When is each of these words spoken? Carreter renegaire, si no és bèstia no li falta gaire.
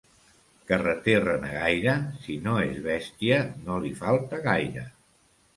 Carreter 0.71 1.17
renegaire, 1.25 1.93
si 2.23 2.39
no 2.47 2.57
és 2.63 2.81
bèstia 2.89 3.39
no 3.69 3.79
li 3.85 3.93
falta 4.03 4.45
gaire. 4.49 4.89